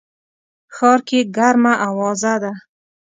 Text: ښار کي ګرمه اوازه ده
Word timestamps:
ښار 0.75 0.99
کي 1.07 1.19
ګرمه 1.35 1.73
اوازه 1.87 2.33
ده 2.43 2.51